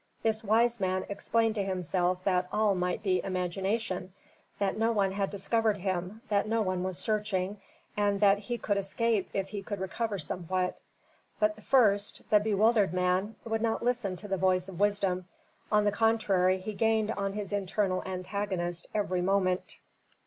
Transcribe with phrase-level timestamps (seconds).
[0.23, 4.13] This wise man explained to himself that all might be imagination,
[4.57, 7.61] that no one had discovered him, that no one was searching,
[7.95, 10.81] and that he could escape if he would recover somewhat.
[11.39, 15.27] But the first, the bewildered man, would not listen to the voice of wisdom;
[15.71, 19.81] on the contrary, he gained on his internal antagonist every moment.